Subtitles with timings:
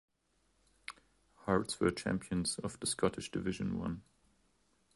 [1.45, 4.01] Hearts were champions of the Scottish Division One.